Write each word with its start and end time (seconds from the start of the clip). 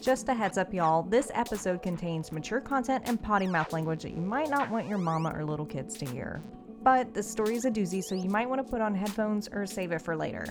Just 0.00 0.28
a 0.28 0.34
heads 0.34 0.58
up, 0.58 0.74
y'all, 0.74 1.02
this 1.02 1.30
episode 1.34 1.82
contains 1.82 2.30
mature 2.30 2.60
content 2.60 3.04
and 3.06 3.20
potty 3.20 3.46
mouth 3.46 3.72
language 3.72 4.02
that 4.02 4.12
you 4.12 4.20
might 4.20 4.50
not 4.50 4.70
want 4.70 4.86
your 4.86 4.98
mama 4.98 5.32
or 5.34 5.44
little 5.44 5.64
kids 5.64 5.96
to 5.98 6.04
hear. 6.06 6.42
But 6.82 7.14
the 7.14 7.22
story 7.22 7.56
is 7.56 7.64
a 7.64 7.70
doozy, 7.70 8.02
so 8.02 8.14
you 8.14 8.28
might 8.28 8.48
want 8.48 8.64
to 8.64 8.70
put 8.70 8.82
on 8.82 8.94
headphones 8.94 9.48
or 9.48 9.64
save 9.64 9.92
it 9.92 10.02
for 10.02 10.14
later. 10.16 10.46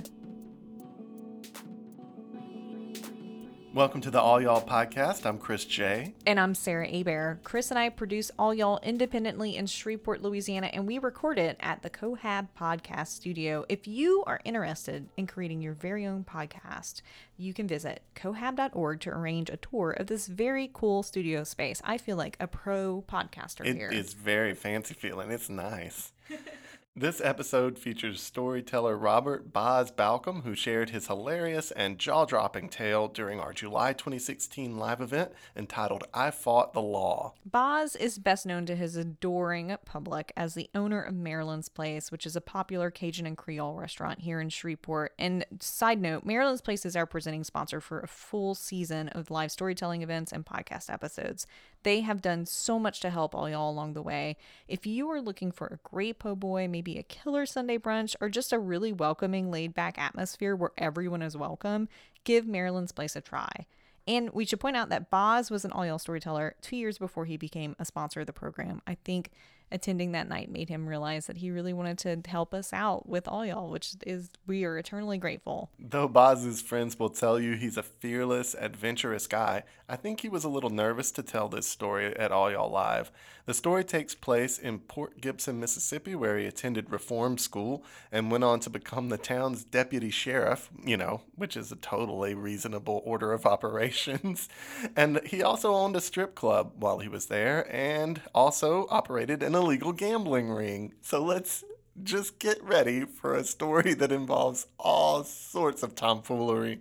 Welcome 3.73 4.01
to 4.01 4.11
the 4.11 4.21
All 4.21 4.39
Y'all 4.39 4.61
podcast. 4.63 5.25
I'm 5.25 5.39
Chris 5.39 5.65
J. 5.65 6.13
And 6.27 6.39
I'm 6.39 6.53
Sarah 6.53 6.87
Abear. 6.87 7.39
Chris 7.43 7.71
and 7.71 7.79
I 7.79 7.89
produce 7.89 8.29
All 8.37 8.53
Y'all 8.53 8.79
independently 8.83 9.55
in 9.57 9.65
Shreveport, 9.65 10.21
Louisiana, 10.21 10.67
and 10.71 10.85
we 10.85 10.99
record 10.99 11.39
it 11.39 11.57
at 11.59 11.81
the 11.81 11.89
Cohab 11.89 12.49
Podcast 12.57 13.07
Studio. 13.07 13.65
If 13.69 13.87
you 13.87 14.23
are 14.27 14.39
interested 14.45 15.09
in 15.17 15.25
creating 15.25 15.63
your 15.63 15.73
very 15.73 16.05
own 16.05 16.23
podcast, 16.23 17.01
you 17.35 17.51
can 17.51 17.67
visit 17.67 18.03
cohab.org 18.15 18.99
to 19.01 19.09
arrange 19.09 19.49
a 19.49 19.57
tour 19.57 19.89
of 19.89 20.05
this 20.05 20.27
very 20.27 20.69
cool 20.71 21.01
studio 21.01 21.43
space. 21.43 21.81
I 21.83 21.97
feel 21.97 22.15
like 22.15 22.37
a 22.39 22.45
pro 22.45 23.03
podcaster 23.09 23.65
It 23.65 23.75
here. 23.75 23.89
is 23.91 24.13
very 24.13 24.53
fancy 24.53 24.93
feeling. 24.93 25.31
It's 25.31 25.49
nice. 25.49 26.11
This 26.95 27.19
episode 27.21 27.79
features 27.79 28.21
storyteller 28.21 28.95
Robert 28.95 29.51
Boz 29.51 29.91
Baucum, 29.91 30.43
who 30.43 30.53
shared 30.53 30.91
his 30.91 31.07
hilarious 31.07 31.71
and 31.71 31.97
jaw 31.97 32.25
dropping 32.25 32.69
tale 32.69 33.07
during 33.07 33.39
our 33.39 33.51
July 33.51 33.93
2016 33.93 34.77
live 34.77 35.01
event 35.01 35.31
entitled 35.55 36.03
I 36.13 36.29
Fought 36.29 36.73
the 36.73 36.83
Law. 36.83 37.33
Boz 37.43 37.95
is 37.95 38.19
best 38.19 38.45
known 38.45 38.67
to 38.67 38.75
his 38.75 38.95
adoring 38.95 39.75
public 39.85 40.33
as 40.37 40.53
the 40.53 40.69
owner 40.75 41.01
of 41.01 41.15
Marilynn's 41.15 41.67
Place, 41.67 42.11
which 42.11 42.27
is 42.27 42.35
a 42.35 42.41
popular 42.41 42.91
Cajun 42.91 43.25
and 43.25 43.37
Creole 43.37 43.73
restaurant 43.73 44.19
here 44.19 44.39
in 44.39 44.49
Shreveport. 44.49 45.13
And 45.17 45.47
side 45.59 45.99
note, 45.99 46.27
Marilynn's 46.27 46.61
Place 46.61 46.85
is 46.85 46.95
our 46.95 47.07
presenting 47.07 47.43
sponsor 47.43 47.81
for 47.81 48.01
a 48.01 48.07
full 48.07 48.53
season 48.53 49.09
of 49.09 49.31
live 49.31 49.51
storytelling 49.51 50.03
events 50.03 50.31
and 50.31 50.45
podcast 50.45 50.93
episodes. 50.93 51.47
They 51.83 52.01
have 52.01 52.21
done 52.21 52.45
so 52.45 52.79
much 52.79 52.99
to 53.01 53.09
help 53.09 53.35
all 53.35 53.49
y'all 53.49 53.69
along 53.69 53.93
the 53.93 54.01
way. 54.01 54.37
If 54.67 54.85
you 54.85 55.09
are 55.11 55.21
looking 55.21 55.51
for 55.51 55.67
a 55.67 55.87
great 55.87 56.19
po' 56.19 56.35
boy, 56.35 56.67
maybe 56.67 56.97
a 56.97 57.03
killer 57.03 57.45
Sunday 57.45 57.77
brunch, 57.77 58.15
or 58.21 58.29
just 58.29 58.53
a 58.53 58.59
really 58.59 58.93
welcoming, 58.93 59.51
laid 59.51 59.73
back 59.73 59.97
atmosphere 59.97 60.55
where 60.55 60.71
everyone 60.77 61.21
is 61.21 61.37
welcome, 61.37 61.89
give 62.23 62.45
Marilynn's 62.45 62.93
Place 62.93 63.15
a 63.15 63.21
try. 63.21 63.65
And 64.07 64.29
we 64.31 64.45
should 64.45 64.59
point 64.59 64.75
out 64.75 64.89
that 64.89 65.09
Boz 65.09 65.49
was 65.49 65.63
an 65.63 65.71
all 65.71 65.85
y'all 65.85 65.99
storyteller 65.99 66.55
two 66.61 66.75
years 66.75 66.97
before 66.97 67.25
he 67.25 67.37
became 67.37 67.75
a 67.79 67.85
sponsor 67.85 68.21
of 68.21 68.27
the 68.27 68.33
program. 68.33 68.81
I 68.85 68.97
think 69.05 69.31
attending 69.73 70.11
that 70.13 70.29
night 70.29 70.49
made 70.49 70.69
him 70.69 70.87
realize 70.87 71.27
that 71.27 71.37
he 71.37 71.51
really 71.51 71.73
wanted 71.73 71.97
to 71.99 72.21
help 72.29 72.53
us 72.53 72.71
out 72.71 73.09
with 73.09 73.27
all 73.27 73.45
y'all, 73.45 73.69
which 73.69 73.95
is 74.05 74.29
we 74.45 74.63
are 74.63 74.77
eternally 74.77 75.17
grateful. 75.17 75.69
Though 75.79 76.07
Boz's 76.07 76.61
friends 76.61 76.97
will 76.97 77.09
tell 77.09 77.39
you 77.39 77.55
he's 77.55 77.77
a 77.77 77.83
fearless, 77.83 78.55
adventurous 78.57 79.27
guy, 79.27 79.63
I 79.89 79.95
think 79.95 80.21
he 80.21 80.29
was 80.29 80.43
a 80.43 80.49
little 80.49 80.69
nervous 80.69 81.11
to 81.11 81.23
tell 81.23 81.49
this 81.49 81.67
story 81.67 82.15
at 82.17 82.31
All 82.31 82.51
Y'all 82.51 82.71
Live. 82.71 83.11
The 83.45 83.53
story 83.53 83.83
takes 83.83 84.15
place 84.15 84.57
in 84.57 84.79
Port 84.79 85.19
Gibson, 85.19 85.59
Mississippi, 85.59 86.15
where 86.15 86.37
he 86.37 86.45
attended 86.45 86.91
reform 86.91 87.37
school 87.37 87.83
and 88.09 88.31
went 88.31 88.45
on 88.45 88.61
to 88.61 88.69
become 88.69 89.09
the 89.09 89.17
town's 89.17 89.65
deputy 89.65 90.09
sheriff, 90.11 90.69
you 90.85 90.95
know, 90.95 91.21
which 91.35 91.57
is 91.57 91.69
a 91.69 91.75
totally 91.75 92.33
reasonable 92.35 93.01
order 93.05 93.33
of 93.33 93.45
operations. 93.53 94.47
And 94.95 95.19
he 95.25 95.43
also 95.43 95.73
owned 95.73 95.97
a 95.97 96.01
strip 96.01 96.35
club 96.35 96.71
while 96.79 96.99
he 96.99 97.09
was 97.09 97.25
there 97.25 97.67
and 97.69 98.21
also 98.33 98.87
operated 98.89 99.43
an 99.43 99.55
illegal 99.63 99.93
gambling 99.93 100.49
ring. 100.49 100.93
So 101.01 101.23
let's 101.23 101.63
just 102.03 102.37
get 102.39 102.61
ready 102.63 103.05
for 103.05 103.33
a 103.35 103.43
story 103.43 103.93
that 103.93 104.11
involves 104.11 104.67
all 104.77 105.23
sorts 105.23 105.83
of 105.83 105.95
tomfoolery. 105.95 106.79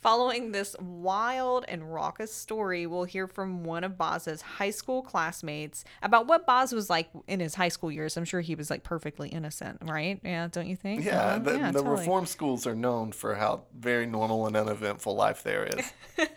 Following 0.00 0.50
this 0.50 0.74
wild 0.80 1.64
and 1.68 1.94
raucous 1.94 2.34
story, 2.34 2.86
we'll 2.88 3.04
hear 3.04 3.28
from 3.28 3.62
one 3.62 3.84
of 3.84 3.96
Boz's 3.96 4.42
high 4.42 4.70
school 4.70 5.00
classmates 5.00 5.84
about 6.02 6.26
what 6.26 6.44
Boz 6.44 6.72
was 6.72 6.90
like 6.90 7.08
in 7.28 7.38
his 7.38 7.54
high 7.54 7.68
school 7.68 7.92
years. 7.92 8.16
I'm 8.16 8.24
sure 8.24 8.40
he 8.40 8.56
was 8.56 8.68
like 8.68 8.82
perfectly 8.82 9.28
innocent, 9.28 9.78
right? 9.82 10.18
Yeah, 10.24 10.48
don't 10.50 10.66
you 10.66 10.74
think? 10.74 11.04
Yeah, 11.04 11.20
Uh-huh. 11.20 11.38
the, 11.38 11.50
the 11.52 11.58
totally. 11.72 11.98
reform 12.00 12.26
schools 12.26 12.66
are 12.66 12.74
known 12.74 13.12
for 13.12 13.36
how 13.36 13.62
very 13.78 14.06
normal 14.06 14.48
and 14.48 14.56
uneventful 14.56 15.14
life 15.14 15.42
there 15.44 15.64
is. 15.66 15.92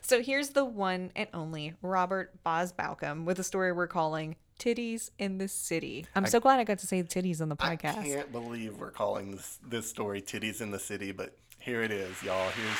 So 0.00 0.22
here's 0.22 0.50
the 0.50 0.64
one 0.64 1.10
and 1.16 1.28
only 1.34 1.74
Robert 1.82 2.42
Boz 2.44 2.72
Baucum 2.72 3.24
with 3.24 3.38
a 3.40 3.42
story 3.42 3.72
we're 3.72 3.88
calling 3.88 4.36
Titties 4.58 5.10
in 5.18 5.38
the 5.38 5.48
City. 5.48 6.06
I'm 6.14 6.26
so 6.26 6.40
glad 6.40 6.60
I 6.60 6.64
got 6.64 6.78
to 6.78 6.86
say 6.86 7.02
titties 7.02 7.40
on 7.40 7.48
the 7.48 7.56
podcast. 7.56 7.98
I 7.98 8.04
can't 8.04 8.32
believe 8.32 8.78
we're 8.78 8.90
calling 8.90 9.32
this 9.32 9.58
this 9.66 9.88
story 9.88 10.22
"Titties 10.22 10.60
in 10.60 10.70
the 10.70 10.78
City," 10.78 11.12
but 11.12 11.36
here 11.58 11.82
it 11.82 11.90
is, 11.90 12.22
y'all. 12.22 12.50
Here's 12.50 12.78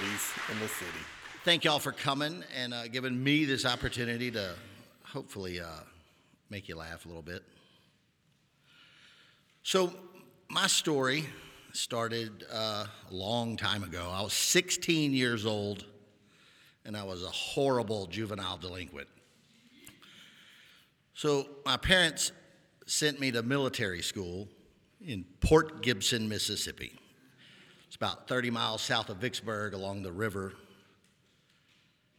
titties 0.00 0.52
in 0.52 0.60
the 0.60 0.68
city. 0.68 0.90
thank 1.44 1.64
y'all 1.64 1.78
for 1.78 1.92
coming 1.92 2.44
and 2.56 2.72
uh, 2.72 2.86
giving 2.88 3.22
me 3.22 3.44
this 3.44 3.66
opportunity 3.66 4.30
to 4.30 4.54
hopefully 5.04 5.60
uh, 5.60 5.66
make 6.48 6.68
you 6.68 6.76
laugh 6.76 7.04
a 7.04 7.08
little 7.08 7.22
bit. 7.22 7.42
So, 9.62 9.92
my 10.48 10.66
story 10.66 11.26
started 11.72 12.44
uh, 12.52 12.86
a 13.10 13.14
long 13.14 13.56
time 13.56 13.82
ago. 13.84 14.10
I 14.12 14.22
was 14.22 14.32
16 14.32 15.12
years 15.12 15.46
old 15.46 15.84
and 16.84 16.96
I 16.96 17.04
was 17.04 17.22
a 17.22 17.28
horrible 17.28 18.06
juvenile 18.06 18.56
delinquent. 18.56 19.08
So, 21.20 21.46
my 21.66 21.76
parents 21.76 22.32
sent 22.86 23.20
me 23.20 23.30
to 23.32 23.42
military 23.42 24.00
school 24.00 24.48
in 25.04 25.26
Port 25.40 25.82
Gibson, 25.82 26.30
Mississippi. 26.30 26.98
It's 27.86 27.96
about 27.96 28.26
30 28.26 28.50
miles 28.50 28.80
south 28.80 29.10
of 29.10 29.18
Vicksburg 29.18 29.74
along 29.74 30.02
the 30.02 30.12
river. 30.12 30.54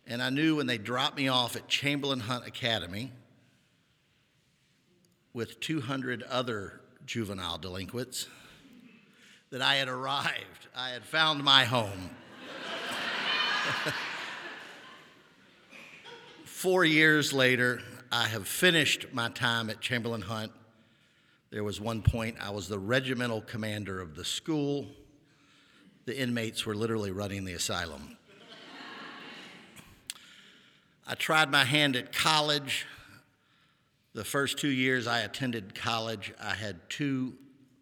And 0.06 0.22
I 0.22 0.30
knew 0.30 0.58
when 0.58 0.68
they 0.68 0.78
dropped 0.78 1.18
me 1.18 1.30
off 1.30 1.56
at 1.56 1.68
Chamberlain 1.68 2.20
Hunt 2.20 2.46
Academy 2.46 3.12
with 5.34 5.60
200 5.62 6.22
other 6.22 6.82
juvenile 7.04 7.58
delinquents 7.58 8.28
that 9.50 9.64
I 9.64 9.78
had 9.78 9.88
arrived. 9.88 10.68
I 10.76 10.90
had 10.90 11.04
found 11.06 11.44
my 11.44 11.66
home. 11.66 12.12
Four 16.46 16.86
years 16.86 17.34
later, 17.34 17.82
I 18.12 18.28
have 18.28 18.46
finished 18.46 19.06
my 19.14 19.30
time 19.30 19.70
at 19.70 19.80
Chamberlain 19.80 20.22
Hunt. 20.22 20.52
There 21.50 21.64
was 21.64 21.80
one 21.80 22.02
point 22.02 22.36
I 22.42 22.50
was 22.50 22.68
the 22.68 22.78
regimental 22.78 23.40
commander 23.42 24.02
of 24.02 24.16
the 24.16 24.26
school. 24.26 24.88
The 26.06 26.20
inmates 26.20 26.66
were 26.66 26.76
literally 26.76 27.12
running 27.12 27.46
the 27.46 27.54
asylum. 27.54 28.18
I 31.08 31.16
tried 31.16 31.52
my 31.52 31.64
hand 31.64 31.96
at 31.96 32.12
college. 32.12 32.86
The 34.14 34.26
first 34.26 34.58
two 34.58 34.68
years 34.68 35.08
I 35.08 35.22
attended 35.22 35.74
college, 35.74 36.34
I 36.42 36.54
had 36.54 36.90
two 36.90 37.34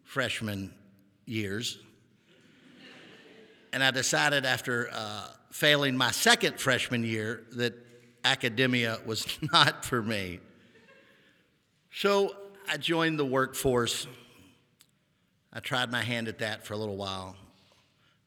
freshman 0.04 0.72
years. 1.26 1.78
And 3.72 3.82
I 3.82 3.90
decided 3.90 4.46
after 4.46 4.90
uh, 4.92 5.26
failing 5.50 5.96
my 5.96 6.12
second 6.12 6.60
freshman 6.60 7.02
year 7.02 7.42
that 7.52 7.74
academia 8.24 8.98
was 9.06 9.26
not 9.52 9.84
for 9.84 10.02
me. 10.02 10.40
So 11.92 12.34
I 12.68 12.76
joined 12.76 13.18
the 13.18 13.24
workforce. 13.24 14.06
I 15.52 15.60
tried 15.60 15.90
my 15.90 16.02
hand 16.02 16.28
at 16.28 16.38
that 16.38 16.64
for 16.64 16.74
a 16.74 16.76
little 16.76 16.96
while. 16.96 17.36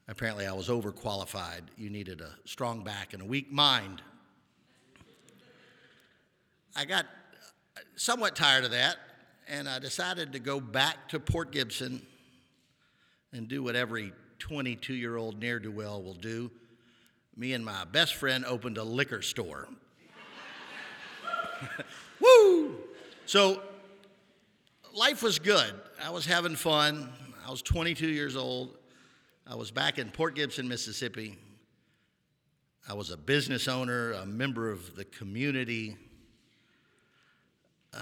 Apparently, 0.06 0.46
I 0.46 0.52
was 0.52 0.68
overqualified. 0.68 1.62
You 1.78 1.88
needed 1.88 2.20
a 2.20 2.34
strong 2.44 2.84
back 2.84 3.14
and 3.14 3.22
a 3.22 3.24
weak 3.24 3.50
mind. 3.50 4.02
I 6.76 6.84
got 6.84 7.06
somewhat 7.96 8.36
tired 8.36 8.64
of 8.64 8.72
that, 8.72 8.96
and 9.48 9.66
I 9.68 9.78
decided 9.78 10.32
to 10.32 10.38
go 10.38 10.60
back 10.60 11.08
to 11.10 11.20
Port 11.20 11.52
Gibson 11.52 12.02
and 13.32 13.48
do 13.48 13.62
what 13.62 13.76
every 13.76 14.12
22 14.40 14.92
year 14.92 15.16
old 15.16 15.40
ne'er 15.40 15.58
do 15.58 15.70
well 15.70 16.02
will 16.02 16.14
do. 16.14 16.50
Me 17.36 17.52
and 17.52 17.64
my 17.64 17.84
best 17.84 18.14
friend 18.14 18.44
opened 18.44 18.76
a 18.76 18.84
liquor 18.84 19.22
store. 19.22 19.68
Woo! 22.24 22.76
So 23.26 23.60
life 24.94 25.22
was 25.22 25.38
good. 25.38 25.74
I 26.02 26.10
was 26.10 26.24
having 26.24 26.56
fun. 26.56 27.12
I 27.46 27.50
was 27.50 27.62
22 27.62 28.08
years 28.08 28.36
old. 28.36 28.76
I 29.46 29.54
was 29.56 29.70
back 29.70 29.98
in 29.98 30.10
Port 30.10 30.34
Gibson, 30.34 30.66
Mississippi. 30.66 31.36
I 32.88 32.94
was 32.94 33.10
a 33.10 33.16
business 33.16 33.68
owner, 33.68 34.12
a 34.12 34.26
member 34.26 34.70
of 34.70 34.96
the 34.96 35.04
community. 35.04 35.96
Uh, 37.92 37.98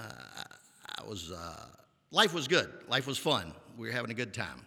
I 0.99 1.07
was, 1.07 1.31
uh, 1.31 1.65
life 2.11 2.33
was 2.33 2.47
good. 2.47 2.69
Life 2.87 3.07
was 3.07 3.17
fun. 3.17 3.53
We 3.77 3.87
were 3.87 3.93
having 3.93 4.11
a 4.11 4.15
good 4.15 4.33
time. 4.33 4.65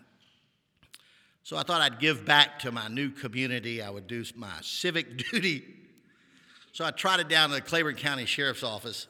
So 1.44 1.56
I 1.56 1.62
thought 1.62 1.80
I'd 1.80 2.00
give 2.00 2.24
back 2.24 2.58
to 2.60 2.72
my 2.72 2.88
new 2.88 3.10
community. 3.10 3.80
I 3.80 3.88
would 3.88 4.06
do 4.06 4.24
my 4.34 4.52
civic 4.62 5.16
duty. 5.30 5.64
So 6.72 6.84
I 6.84 6.90
trotted 6.90 7.28
down 7.28 7.50
to 7.50 7.54
the 7.54 7.60
Claiborne 7.62 7.94
County 7.94 8.26
Sheriff's 8.26 8.62
Office 8.62 9.06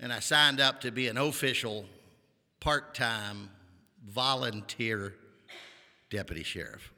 and 0.00 0.12
I 0.12 0.20
signed 0.20 0.60
up 0.60 0.80
to 0.82 0.90
be 0.90 1.08
an 1.08 1.16
official, 1.16 1.86
part 2.60 2.94
time, 2.94 3.50
volunteer 4.06 5.14
deputy 6.10 6.42
sheriff. 6.42 6.92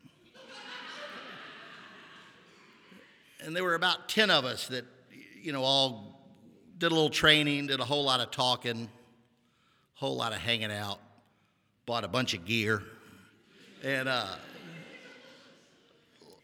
and 3.40 3.54
there 3.54 3.64
were 3.64 3.74
about 3.74 4.08
10 4.08 4.30
of 4.30 4.44
us 4.44 4.68
that, 4.68 4.84
you 5.40 5.52
know, 5.52 5.62
all 5.62 6.20
did 6.78 6.90
a 6.90 6.94
little 6.94 7.10
training, 7.10 7.68
did 7.68 7.80
a 7.80 7.84
whole 7.84 8.04
lot 8.04 8.20
of 8.20 8.30
talking, 8.30 8.84
a 8.84 9.98
whole 9.98 10.16
lot 10.16 10.32
of 10.32 10.38
hanging 10.38 10.72
out, 10.72 10.98
bought 11.86 12.04
a 12.04 12.08
bunch 12.08 12.34
of 12.34 12.44
gear, 12.44 12.82
and 13.82 14.08
uh, 14.08 14.26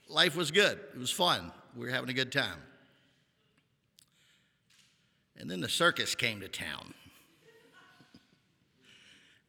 life 0.08 0.36
was 0.36 0.50
good. 0.50 0.78
It 0.94 0.98
was 0.98 1.10
fun. 1.10 1.50
We 1.76 1.86
were 1.86 1.92
having 1.92 2.10
a 2.10 2.14
good 2.14 2.32
time. 2.32 2.58
And 5.42 5.50
then 5.50 5.60
the 5.60 5.68
circus 5.68 6.14
came 6.14 6.40
to 6.40 6.48
town. 6.48 6.94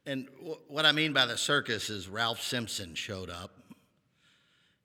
And 0.04 0.26
w- 0.38 0.58
what 0.66 0.84
I 0.84 0.90
mean 0.90 1.12
by 1.12 1.24
the 1.24 1.38
circus 1.38 1.88
is 1.88 2.08
Ralph 2.08 2.42
Simpson 2.42 2.96
showed 2.96 3.30
up, 3.30 3.52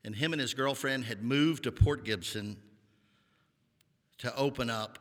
and 0.05 0.15
him 0.15 0.33
and 0.33 0.39
his 0.39 0.53
girlfriend 0.53 1.05
had 1.05 1.23
moved 1.23 1.63
to 1.63 1.71
Port 1.71 2.05
Gibson 2.05 2.57
to 4.19 4.33
open 4.35 4.69
up 4.69 4.99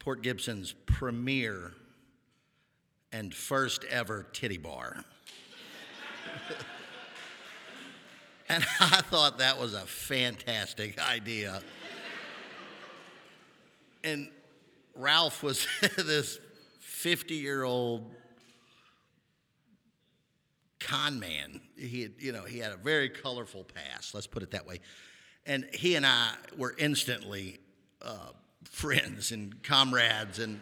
Port 0.00 0.22
Gibson's 0.22 0.74
premier 0.84 1.72
and 3.10 3.34
first 3.34 3.84
ever 3.84 4.26
titty 4.34 4.58
bar. 4.58 5.02
and 8.50 8.62
I 8.80 9.00
thought 9.00 9.38
that 9.38 9.58
was 9.58 9.72
a 9.72 9.86
fantastic 9.86 11.00
idea. 11.00 11.62
And 14.04 14.28
Ralph 14.98 15.44
was 15.44 15.66
this 15.96 16.38
50 16.80 17.34
year 17.34 17.62
old 17.62 18.12
con 20.80 21.20
man. 21.20 21.60
He 21.76 22.02
had, 22.02 22.12
you 22.18 22.32
know, 22.32 22.42
he 22.42 22.58
had 22.58 22.72
a 22.72 22.76
very 22.76 23.08
colorful 23.08 23.64
past, 23.64 24.14
let's 24.14 24.26
put 24.26 24.42
it 24.42 24.50
that 24.50 24.66
way. 24.66 24.80
And 25.46 25.66
he 25.72 25.94
and 25.94 26.04
I 26.04 26.32
were 26.56 26.74
instantly 26.76 27.60
uh, 28.02 28.32
friends 28.64 29.30
and 29.30 29.62
comrades. 29.62 30.40
And 30.40 30.60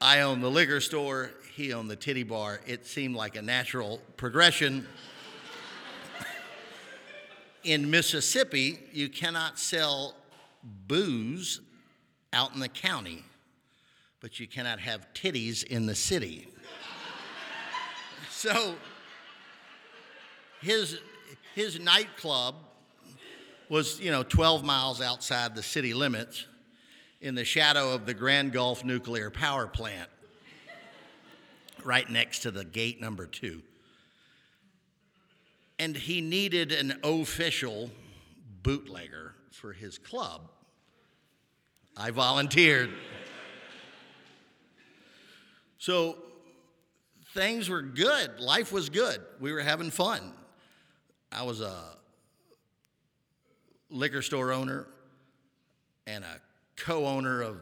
I 0.00 0.22
owned 0.22 0.42
the 0.42 0.50
liquor 0.50 0.80
store, 0.80 1.30
he 1.54 1.74
owned 1.74 1.90
the 1.90 1.96
titty 1.96 2.22
bar. 2.22 2.60
It 2.66 2.86
seemed 2.86 3.16
like 3.16 3.36
a 3.36 3.42
natural 3.42 4.00
progression. 4.16 4.88
in 7.64 7.90
Mississippi, 7.90 8.78
you 8.92 9.10
cannot 9.10 9.58
sell 9.58 10.14
booze 10.62 11.60
out 12.32 12.54
in 12.54 12.60
the 12.60 12.68
county, 12.68 13.24
but 14.20 14.38
you 14.38 14.46
cannot 14.46 14.80
have 14.80 15.06
titties 15.14 15.64
in 15.64 15.86
the 15.86 15.94
city. 15.94 16.48
so 18.30 18.74
his, 20.60 20.98
his 21.54 21.80
nightclub 21.80 22.54
was, 23.68 24.00
you 24.00 24.10
know, 24.10 24.22
12 24.22 24.64
miles 24.64 25.00
outside 25.00 25.54
the 25.54 25.62
city 25.62 25.94
limits 25.94 26.46
in 27.20 27.34
the 27.34 27.44
shadow 27.44 27.92
of 27.92 28.06
the 28.06 28.14
Grand 28.14 28.52
Gulf 28.52 28.84
nuclear 28.84 29.30
power 29.30 29.66
plant, 29.66 30.08
right 31.84 32.08
next 32.08 32.40
to 32.40 32.50
the 32.50 32.64
gate 32.64 33.00
number 33.00 33.26
two. 33.26 33.62
And 35.78 35.96
he 35.96 36.20
needed 36.20 36.72
an 36.72 36.98
official 37.02 37.90
bootlegger 38.62 39.34
for 39.50 39.72
his 39.72 39.98
club. 39.98 40.50
I 41.96 42.10
volunteered. 42.10 42.90
So 45.78 46.16
things 47.34 47.68
were 47.68 47.82
good. 47.82 48.40
Life 48.40 48.72
was 48.72 48.88
good. 48.88 49.20
We 49.40 49.52
were 49.52 49.60
having 49.60 49.90
fun. 49.90 50.32
I 51.32 51.42
was 51.42 51.60
a 51.60 51.74
liquor 53.88 54.22
store 54.22 54.52
owner 54.52 54.86
and 56.06 56.24
a 56.24 56.40
co 56.76 57.06
owner 57.06 57.42
of 57.42 57.60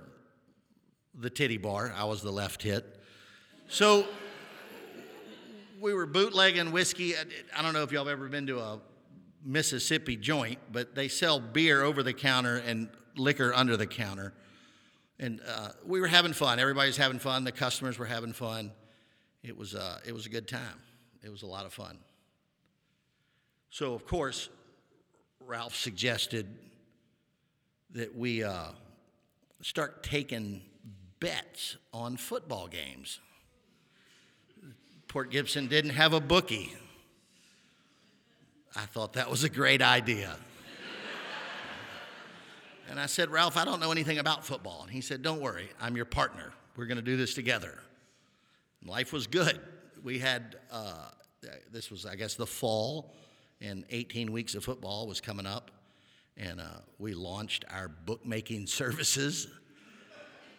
the 1.14 1.30
titty 1.30 1.58
bar. 1.58 1.92
I 1.96 2.04
was 2.04 2.22
the 2.22 2.30
left 2.30 2.62
hit. 2.62 2.84
So 3.68 4.06
we 5.80 5.92
were 5.92 6.06
bootlegging 6.06 6.72
whiskey. 6.72 7.14
I 7.56 7.62
don't 7.62 7.72
know 7.72 7.82
if 7.82 7.92
y'all 7.92 8.04
have 8.04 8.12
ever 8.12 8.28
been 8.28 8.46
to 8.46 8.58
a 8.58 8.80
Mississippi 9.44 10.16
joint, 10.16 10.58
but 10.72 10.94
they 10.94 11.08
sell 11.08 11.40
beer 11.40 11.82
over 11.82 12.02
the 12.02 12.12
counter 12.12 12.56
and 12.56 12.88
liquor 13.18 13.52
under 13.54 13.76
the 13.76 13.86
counter. 13.86 14.32
And 15.18 15.40
uh, 15.48 15.70
we 15.84 16.00
were 16.00 16.06
having 16.06 16.32
fun. 16.32 16.58
Everybody 16.58 16.88
was 16.88 16.96
having 16.96 17.18
fun. 17.18 17.44
The 17.44 17.52
customers 17.52 17.98
were 17.98 18.06
having 18.06 18.32
fun. 18.32 18.72
It 19.42 19.56
was, 19.56 19.74
uh, 19.74 19.98
it 20.06 20.12
was 20.12 20.26
a 20.26 20.28
good 20.28 20.46
time. 20.46 20.80
It 21.22 21.30
was 21.30 21.42
a 21.42 21.46
lot 21.46 21.66
of 21.66 21.72
fun. 21.72 21.98
So, 23.70 23.94
of 23.94 24.06
course, 24.06 24.48
Ralph 25.44 25.74
suggested 25.74 26.46
that 27.90 28.16
we 28.16 28.44
uh, 28.44 28.68
start 29.62 30.02
taking 30.02 30.62
bets 31.20 31.76
on 31.92 32.16
football 32.16 32.68
games. 32.68 33.20
Port 35.08 35.30
Gibson 35.30 35.66
didn't 35.66 35.92
have 35.92 36.12
a 36.12 36.20
bookie. 36.20 36.74
I 38.76 38.82
thought 38.82 39.14
that 39.14 39.30
was 39.30 39.42
a 39.42 39.48
great 39.48 39.82
idea. 39.82 40.36
And 42.90 42.98
I 42.98 43.06
said, 43.06 43.30
Ralph, 43.30 43.56
I 43.56 43.64
don't 43.64 43.80
know 43.80 43.92
anything 43.92 44.18
about 44.18 44.44
football. 44.44 44.82
And 44.82 44.90
he 44.90 45.00
said, 45.00 45.22
Don't 45.22 45.40
worry, 45.40 45.68
I'm 45.80 45.96
your 45.96 46.04
partner. 46.04 46.52
We're 46.76 46.86
going 46.86 46.96
to 46.96 47.02
do 47.02 47.16
this 47.16 47.34
together. 47.34 47.78
And 48.80 48.90
life 48.90 49.12
was 49.12 49.26
good. 49.26 49.60
We 50.02 50.18
had, 50.18 50.56
uh, 50.70 51.08
this 51.72 51.90
was, 51.90 52.06
I 52.06 52.14
guess, 52.14 52.34
the 52.34 52.46
fall, 52.46 53.14
and 53.60 53.84
18 53.90 54.30
weeks 54.30 54.54
of 54.54 54.64
football 54.64 55.06
was 55.06 55.20
coming 55.20 55.46
up 55.46 55.72
and 56.38 56.60
uh, 56.60 56.64
we 56.98 57.14
launched 57.14 57.64
our 57.70 57.88
bookmaking 57.88 58.66
services. 58.66 59.48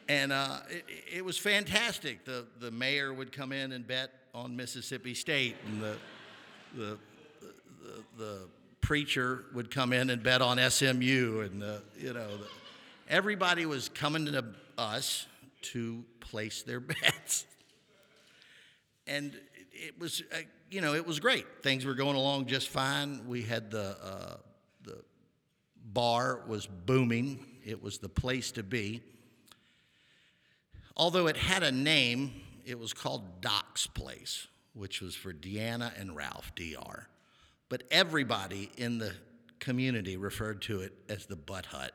And 0.07 0.31
uh, 0.31 0.57
it, 0.69 0.85
it, 1.17 1.25
was 1.25 1.37
fantastic. 1.37 2.25
The, 2.25 2.45
the 2.59 2.71
mayor 2.71 3.13
would 3.13 3.31
come 3.31 3.51
in 3.51 3.71
and 3.71 3.87
bet 3.87 4.11
on 4.33 4.55
Mississippi 4.55 5.13
State, 5.13 5.55
and 5.67 5.81
the, 5.81 5.97
the, 6.75 6.97
the, 7.83 8.03
the 8.17 8.39
preacher 8.89 9.43
would 9.53 9.69
come 9.69 9.93
in 9.93 10.09
and 10.09 10.23
bet 10.23 10.41
on 10.41 10.57
SMU, 10.57 11.41
and 11.41 11.61
the, 11.61 11.79
you 11.99 12.11
know, 12.11 12.27
everybody 13.07 13.67
was 13.67 13.87
coming 13.87 14.25
to 14.25 14.43
us 14.79 15.27
to 15.61 16.03
place 16.19 16.63
their 16.63 16.79
bets. 17.03 17.45
And 19.05 19.39
it 19.71 19.99
was, 19.99 20.23
uh, 20.33 20.37
you 20.71 20.81
know, 20.81 20.95
it 20.95 21.05
was 21.05 21.19
great. 21.19 21.45
Things 21.61 21.85
were 21.85 21.93
going 21.93 22.15
along 22.15 22.47
just 22.47 22.69
fine. 22.69 23.27
We 23.27 23.43
had 23.43 23.69
the, 23.69 23.95
uh, 24.03 24.37
the 24.81 25.03
bar 25.93 26.41
was 26.47 26.65
booming, 26.65 27.45
it 27.63 27.83
was 27.83 27.99
the 27.99 28.09
place 28.09 28.49
to 28.53 28.63
be. 28.63 29.03
Although 30.97 31.27
it 31.27 31.37
had 31.37 31.61
a 31.61 31.71
name, 31.71 32.41
it 32.65 32.79
was 32.79 32.93
called 32.93 33.39
Doc's 33.39 33.85
Place, 33.85 34.47
which 34.73 34.99
was 34.99 35.13
for 35.13 35.31
Deanna 35.31 35.91
and 36.01 36.15
Ralph, 36.15 36.55
DR. 36.55 37.05
But 37.69 37.83
everybody 37.91 38.71
in 38.77 38.97
the 38.97 39.13
community 39.59 40.17
referred 40.17 40.63
to 40.63 40.81
it 40.81 40.93
as 41.07 41.27
the 41.27 41.35
Butt 41.35 41.67
Hut. 41.67 41.91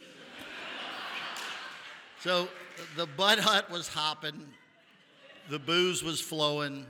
so 2.20 2.48
the 2.96 3.06
Butt 3.06 3.38
Hut 3.38 3.70
was 3.70 3.88
hopping, 3.88 4.46
the 5.48 5.58
booze 5.58 6.04
was 6.04 6.20
flowing. 6.20 6.84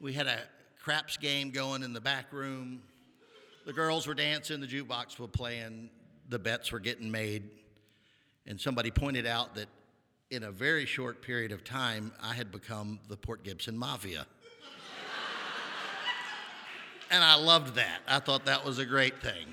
We 0.00 0.12
had 0.12 0.28
a 0.28 0.38
craps 0.80 1.16
game 1.16 1.50
going 1.50 1.82
in 1.82 1.92
the 1.92 2.00
back 2.00 2.32
room. 2.32 2.82
The 3.66 3.72
girls 3.72 4.06
were 4.06 4.14
dancing, 4.14 4.60
the 4.60 4.68
jukebox 4.68 5.18
was 5.18 5.30
playing, 5.32 5.90
the 6.28 6.38
bets 6.38 6.70
were 6.70 6.78
getting 6.78 7.10
made. 7.10 7.42
And 8.46 8.60
somebody 8.60 8.92
pointed 8.92 9.26
out 9.26 9.56
that 9.56 9.66
in 10.30 10.44
a 10.44 10.52
very 10.52 10.86
short 10.86 11.22
period 11.22 11.50
of 11.50 11.64
time, 11.64 12.12
I 12.22 12.34
had 12.34 12.52
become 12.52 13.00
the 13.08 13.16
Port 13.16 13.42
Gibson 13.42 13.76
Mafia. 13.76 14.28
And 17.10 17.22
I 17.22 17.36
loved 17.36 17.76
that. 17.76 18.00
I 18.06 18.18
thought 18.18 18.46
that 18.46 18.64
was 18.64 18.78
a 18.78 18.86
great 18.86 19.20
thing. 19.22 19.52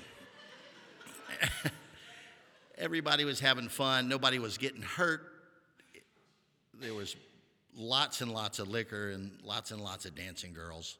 Everybody 2.78 3.24
was 3.24 3.40
having 3.40 3.68
fun, 3.68 4.08
nobody 4.08 4.38
was 4.38 4.58
getting 4.58 4.82
hurt. 4.82 5.22
There 6.80 6.94
was 6.94 7.16
lots 7.76 8.20
and 8.20 8.32
lots 8.32 8.58
of 8.58 8.68
liquor 8.68 9.10
and 9.10 9.30
lots 9.44 9.70
and 9.70 9.80
lots 9.80 10.04
of 10.04 10.14
dancing 10.14 10.52
girls. 10.52 10.98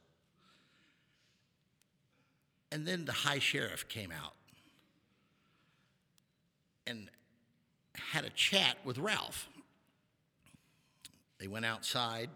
And 2.73 2.87
then 2.87 3.05
the 3.05 3.13
high 3.13 3.39
sheriff 3.39 3.89
came 3.89 4.11
out 4.11 4.35
and 6.87 7.09
had 7.95 8.25
a 8.25 8.31
chat 8.31 8.77
with 8.85 8.99
Ralph. 8.99 9.49
They 11.39 11.47
went 11.47 11.65
outside. 11.65 12.31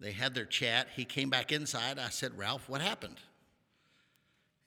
They 0.00 0.12
had 0.12 0.34
their 0.34 0.46
chat. 0.46 0.88
He 0.96 1.04
came 1.04 1.28
back 1.28 1.52
inside. 1.52 1.98
I 1.98 2.08
said, 2.08 2.36
Ralph, 2.38 2.68
what 2.68 2.80
happened? 2.80 3.20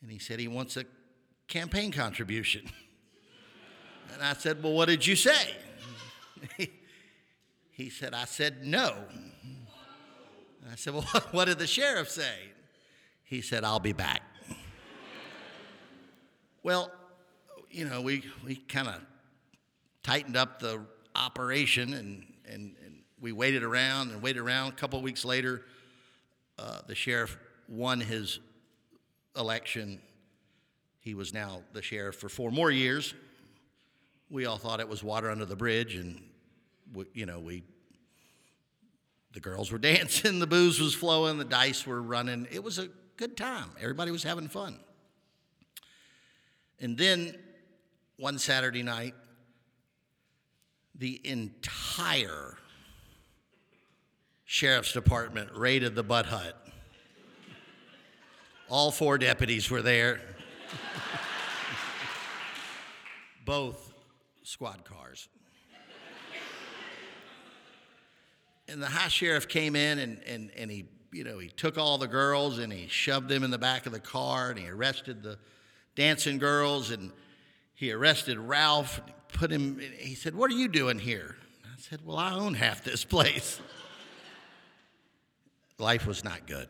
And 0.02 0.12
he 0.12 0.20
said 0.20 0.40
he 0.40 0.48
wants 0.48 0.78
a 0.78 0.86
campaign 1.48 1.92
contribution. 1.92 2.66
and 4.14 4.22
I 4.22 4.34
said, 4.34 4.62
Well, 4.62 4.74
what 4.74 4.90
did 4.90 5.06
you 5.08 5.16
say? 5.16 5.56
he 7.72 7.90
said, 7.90 8.14
I 8.14 8.26
said 8.26 8.66
no. 8.66 8.96
I 10.72 10.76
said, 10.76 10.94
Well, 10.94 11.08
what 11.32 11.46
did 11.46 11.58
the 11.58 11.68
sheriff 11.68 12.10
say? 12.10 12.36
He 13.24 13.42
said, 13.42 13.64
I'll 13.64 13.80
be 13.80 13.94
back. 13.94 14.22
Well, 16.62 16.92
you 17.72 17.86
know, 17.86 18.02
we, 18.02 18.24
we 18.46 18.56
kind 18.56 18.88
of 18.88 19.02
tightened 20.04 20.38
up 20.38 20.60
the 20.60 20.86
operation 21.16 21.94
and, 21.94 22.26
and, 22.48 22.76
and 22.86 23.00
we 23.24 23.32
waited 23.32 23.64
around 23.64 24.12
and 24.12 24.22
waited 24.22 24.42
around. 24.42 24.74
A 24.74 24.76
couple 24.76 25.00
of 25.00 25.04
weeks 25.04 25.24
later, 25.24 25.64
uh, 26.60 26.80
the 26.88 26.94
sheriff 26.94 27.38
won 27.70 28.02
his 28.02 28.40
election. 29.38 30.02
He 31.00 31.14
was 31.14 31.34
now 31.34 31.62
the 31.72 31.82
sheriff 31.82 32.18
for 32.18 32.28
four 32.28 32.52
more 32.52 32.70
years. 32.70 33.14
We 34.30 34.46
all 34.46 34.58
thought 34.58 34.82
it 34.82 34.90
was 34.90 35.06
water 35.06 35.32
under 35.32 35.46
the 35.46 35.56
bridge, 35.56 35.96
and 35.96 36.22
we, 36.94 37.06
you 37.14 37.26
know, 37.26 37.40
we 37.40 37.64
the 39.32 39.40
girls 39.40 39.72
were 39.72 39.78
dancing, 39.80 40.40
the 40.40 40.48
booze 40.48 40.82
was 40.82 40.94
flowing, 40.94 41.38
the 41.38 41.46
dice 41.46 41.88
were 41.88 42.02
running. 42.02 42.46
It 42.52 42.62
was 42.62 42.78
a 42.78 42.90
good 43.16 43.38
time. 43.38 43.70
Everybody 43.80 44.12
was 44.12 44.24
having 44.24 44.50
fun. 44.50 44.78
And 46.82 46.98
then 46.98 47.38
one 48.18 48.38
Saturday 48.38 48.84
night, 48.84 49.16
the 50.94 51.22
entire 51.24 52.58
sheriff's 54.54 54.94
department 54.94 55.50
raided 55.56 55.96
the 55.96 56.04
Butt 56.04 56.28
Hut. 56.28 56.56
All 58.70 58.92
four 58.92 59.18
deputies 59.18 59.72
were 59.72 59.82
there. 59.82 60.22
Both 63.46 63.92
squad 64.44 64.86
cars. 64.86 65.28
And 68.68 68.80
the 68.80 68.86
high 68.86 69.08
sheriff 69.08 69.48
came 69.48 69.76
in 69.76 69.98
and, 69.98 70.20
and, 70.28 70.52
and 70.56 70.70
he, 70.70 70.86
you 71.12 71.24
know, 71.24 71.40
he 71.40 71.50
took 71.50 71.80
all 71.80 71.98
the 71.98 72.08
girls 72.08 72.60
and 72.60 72.72
he 72.72 72.88
shoved 72.88 73.30
them 73.30 73.44
in 73.44 73.50
the 73.50 73.58
back 73.58 73.88
of 73.88 73.92
the 73.92 74.00
car 74.00 74.52
and 74.52 74.60
he 74.60 74.70
arrested 74.70 75.24
the 75.24 75.40
dancing 75.96 76.38
girls 76.38 76.92
and 76.92 77.12
he 77.74 77.92
arrested 77.92 78.38
Ralph, 78.38 79.02
put 79.30 79.50
him, 79.50 79.82
he 79.98 80.14
said, 80.14 80.36
What 80.36 80.52
are 80.52 80.56
you 80.56 80.68
doing 80.68 81.00
here? 81.00 81.38
I 81.66 81.80
said, 81.80 82.02
Well, 82.06 82.18
I 82.18 82.36
own 82.36 82.54
half 82.54 82.84
this 82.84 83.04
place. 83.04 83.60
Life 85.80 86.06
was 86.06 86.24
not 86.24 86.46
good. 86.46 86.68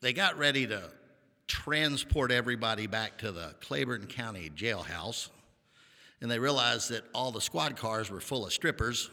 They 0.00 0.12
got 0.12 0.38
ready 0.38 0.66
to 0.66 0.90
transport 1.46 2.30
everybody 2.30 2.86
back 2.86 3.18
to 3.18 3.32
the 3.32 3.54
Claiborne 3.60 4.06
County 4.06 4.50
jailhouse, 4.54 5.28
and 6.20 6.30
they 6.30 6.38
realized 6.38 6.90
that 6.90 7.04
all 7.14 7.32
the 7.32 7.40
squad 7.40 7.76
cars 7.76 8.10
were 8.10 8.20
full 8.20 8.46
of 8.46 8.52
strippers. 8.52 9.10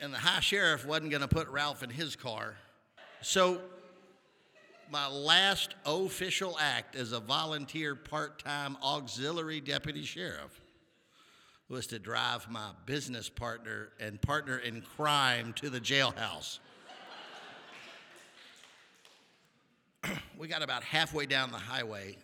and 0.00 0.12
the 0.12 0.18
high 0.18 0.40
sheriff 0.40 0.86
wasn't 0.86 1.10
going 1.10 1.20
to 1.20 1.28
put 1.28 1.48
Ralph 1.48 1.82
in 1.82 1.90
his 1.90 2.16
car. 2.16 2.56
So 3.22 3.60
my 4.90 5.08
last 5.08 5.74
official 5.84 6.56
act 6.60 6.96
as 6.96 7.12
a 7.12 7.20
volunteer 7.20 7.94
part 7.94 8.42
time 8.42 8.76
auxiliary 8.82 9.60
deputy 9.60 10.04
sheriff 10.04 10.60
was 11.70 11.86
to 11.86 11.98
drive 12.00 12.50
my 12.50 12.70
business 12.84 13.28
partner 13.28 13.90
and 14.00 14.20
partner 14.20 14.58
in 14.58 14.82
crime 14.82 15.52
to 15.52 15.70
the 15.70 15.80
jailhouse. 15.80 16.58
we 20.38 20.48
got 20.48 20.62
about 20.62 20.82
halfway 20.82 21.26
down 21.26 21.52
the 21.52 21.58
highway, 21.58 22.16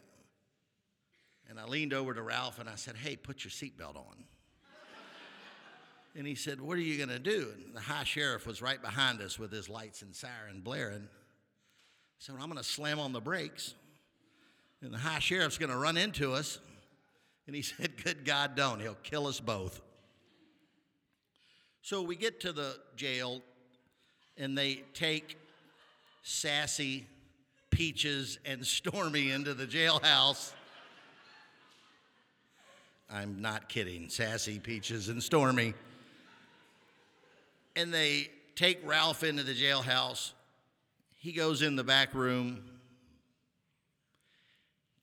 and 1.48 1.60
I 1.60 1.64
leaned 1.64 1.94
over 1.94 2.12
to 2.12 2.22
Ralph 2.22 2.58
and 2.58 2.68
I 2.68 2.74
said, 2.74 2.96
Hey, 2.96 3.14
put 3.14 3.44
your 3.44 3.52
seatbelt 3.52 3.96
on. 3.96 4.24
And 6.16 6.26
he 6.26 6.34
said, 6.34 6.60
What 6.60 6.76
are 6.76 6.82
you 6.82 6.96
going 6.96 7.10
to 7.10 7.20
do? 7.20 7.52
And 7.54 7.76
the 7.76 7.80
high 7.80 8.04
sheriff 8.04 8.46
was 8.46 8.60
right 8.60 8.82
behind 8.82 9.20
us 9.20 9.38
with 9.38 9.52
his 9.52 9.68
lights 9.68 10.02
and 10.02 10.12
siren 10.12 10.60
blaring. 10.60 11.06
So 12.18 12.32
I'm 12.32 12.46
going 12.46 12.56
to 12.56 12.64
slam 12.64 12.98
on 12.98 13.12
the 13.12 13.20
brakes, 13.20 13.74
and 14.82 14.92
the 14.92 14.98
high 14.98 15.20
sheriff's 15.20 15.58
going 15.58 15.70
to 15.70 15.76
run 15.76 15.96
into 15.96 16.32
us. 16.32 16.58
And 17.46 17.54
he 17.54 17.62
said, 17.62 18.02
Good 18.02 18.24
God, 18.24 18.54
don't. 18.54 18.80
He'll 18.80 18.96
kill 19.02 19.26
us 19.26 19.40
both. 19.40 19.80
So 21.82 22.02
we 22.02 22.16
get 22.16 22.40
to 22.40 22.52
the 22.52 22.78
jail, 22.96 23.42
and 24.36 24.58
they 24.58 24.82
take 24.92 25.38
Sassy, 26.22 27.06
Peaches, 27.70 28.38
and 28.44 28.66
Stormy 28.66 29.30
into 29.30 29.54
the 29.54 29.66
jailhouse. 29.66 30.52
I'm 33.08 33.40
not 33.40 33.68
kidding. 33.68 34.08
Sassy, 34.08 34.58
Peaches, 34.58 35.08
and 35.08 35.22
Stormy. 35.22 35.74
And 37.76 37.94
they 37.94 38.30
take 38.56 38.80
Ralph 38.84 39.22
into 39.22 39.44
the 39.44 39.54
jailhouse 39.54 40.32
he 41.26 41.32
goes 41.32 41.60
in 41.60 41.74
the 41.74 41.82
back 41.82 42.14
room. 42.14 42.62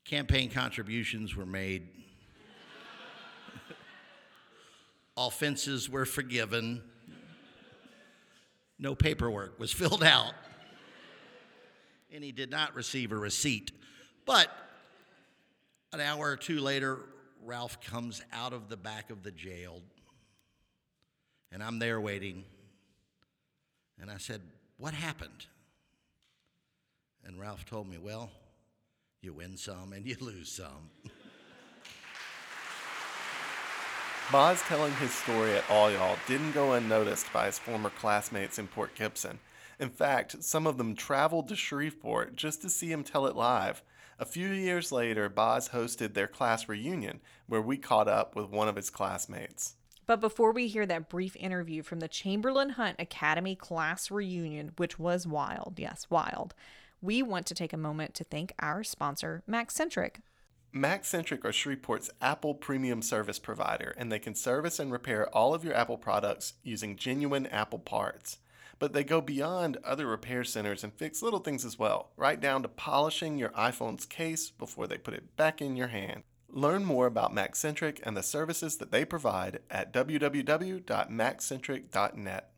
Campaign 0.06 0.50
contributions 0.50 1.36
were 1.36 1.46
made. 1.46 1.86
Offenses 5.16 5.90
were 5.90 6.06
forgiven. 6.06 6.82
No 8.80 8.96
paperwork 8.96 9.60
was 9.60 9.72
filled 9.74 10.04
out. 10.04 10.34
And 12.12 12.24
he 12.24 12.32
did 12.32 12.52
not 12.52 12.76
receive 12.76 13.12
a 13.12 13.16
receipt. 13.16 13.72
But 14.26 14.50
an 15.92 16.00
hour 16.00 16.32
or 16.32 16.38
two 16.38 16.60
later, 16.60 17.00
Ralph 17.44 17.82
comes 17.82 18.22
out 18.32 18.54
of 18.54 18.70
the 18.70 18.78
back 18.78 19.10
of 19.10 19.24
the 19.24 19.32
jail. 19.32 19.82
And 21.52 21.64
I'm 21.64 21.80
there 21.80 22.00
waiting. 22.00 22.44
And 24.00 24.10
I 24.10 24.18
said, 24.18 24.42
What 24.78 24.94
happened? 24.94 25.48
And 27.26 27.40
Ralph 27.40 27.66
told 27.66 27.88
me, 27.88 27.98
Well, 27.98 28.32
you 29.22 29.34
win 29.34 29.58
some 29.58 29.94
and 29.94 30.06
you 30.06 30.16
lose 30.22 30.52
some. 30.52 30.90
Boz 34.32 34.62
telling 34.62 34.94
his 34.96 35.12
story 35.14 35.54
at 35.54 35.70
All 35.70 35.92
Y'all 35.92 36.18
didn't 36.28 36.54
go 36.54 36.74
unnoticed 36.74 37.32
by 37.32 37.46
his 37.46 37.60
former 37.60 37.90
classmates 37.90 38.58
in 38.58 38.68
Port 38.68 38.96
Gibson. 38.96 39.38
In 39.80 39.90
fact, 39.90 40.44
some 40.44 40.66
of 40.66 40.78
them 40.78 40.96
traveled 40.96 41.50
to 41.50 41.56
Shreveport 41.56 42.36
just 42.36 42.62
to 42.62 42.70
see 42.70 42.92
him 42.92 43.04
tell 43.04 43.28
it 43.28 43.36
live. 43.36 43.84
A 44.18 44.26
few 44.26 44.48
years 44.48 44.92
later, 44.92 45.30
Boz 45.30 45.70
hosted 45.70 46.14
their 46.14 46.28
class 46.28 46.70
reunion, 46.70 47.20
where 47.48 47.62
we 47.62 47.78
caught 47.78 48.08
up 48.08 48.36
with 48.36 48.50
one 48.50 48.68
of 48.68 48.76
his 48.76 48.90
classmates. 48.90 49.76
But 50.06 50.22
before 50.22 50.52
we 50.52 50.68
hear 50.68 50.86
that 50.86 51.10
brief 51.10 51.36
interview 51.36 51.84
from 51.84 52.00
the 52.00 52.08
Chamberlain 52.08 52.70
Hunt 52.70 52.96
Academy 53.00 53.56
class 53.56 54.10
reunion, 54.10 54.72
which 54.78 54.98
was 54.98 55.28
wild, 55.28 55.76
yes, 55.78 56.08
wild, 56.10 56.56
we 57.02 57.22
want 57.22 57.46
to 57.48 57.56
take 57.56 57.74
a 57.74 57.78
moment 57.78 58.14
to 58.16 58.24
thank 58.24 58.54
our 58.60 58.84
sponsor, 58.84 59.44
MacCentric. 59.50 60.18
MacCentric 60.74 61.46
are 61.46 61.52
Shreveport's 61.52 62.10
Apple 62.20 62.56
premium 62.56 63.04
service 63.04 63.38
provider, 63.38 63.94
and 63.96 64.12
they 64.12 64.18
can 64.18 64.34
service 64.34 64.80
and 64.80 64.92
repair 64.92 65.30
all 65.30 65.54
of 65.54 65.64
your 65.64 65.76
Apple 65.76 66.00
products 66.00 66.54
using 66.64 66.96
genuine 66.96 67.46
Apple 67.46 67.78
parts. 67.78 68.40
But 68.80 68.94
they 68.94 69.04
go 69.04 69.22
beyond 69.22 69.78
other 69.84 70.08
repair 70.08 70.44
centers 70.44 70.84
and 70.84 70.92
fix 70.92 71.22
little 71.22 71.42
things 71.42 71.64
as 71.64 71.78
well, 71.78 72.10
right 72.18 72.42
down 72.42 72.64
to 72.64 72.70
polishing 72.70 73.38
your 73.38 73.50
iPhone's 73.50 74.08
case 74.08 74.50
before 74.50 74.88
they 74.88 74.98
put 74.98 75.14
it 75.14 75.38
back 75.38 75.62
in 75.62 75.76
your 75.76 75.90
hand. 75.90 76.24
Learn 76.50 76.86
more 76.86 77.06
about 77.06 77.36
MacCentric 77.36 78.00
and 78.02 78.18
the 78.18 78.24
services 78.24 78.78
that 78.78 78.92
they 78.92 79.06
provide 79.06 79.60
at 79.70 79.94
www.maccentric.net. 79.94 82.53